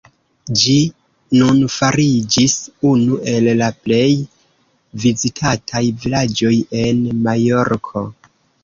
[0.59, 0.77] Ĝi
[1.41, 2.55] nun fariĝis
[2.93, 4.09] unu el la plej
[5.05, 8.09] vizitataj vilaĝoj en Majorko.